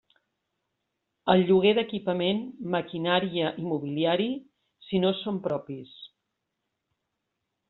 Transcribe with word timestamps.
El 1.33 1.43
lloguer 1.49 1.73
d'equipament, 1.79 2.41
maquinària 2.77 3.53
i 3.65 3.69
mobiliari, 3.69 4.29
si 4.89 5.03
no 5.05 5.13
són 5.23 5.41
propis. 5.49 5.97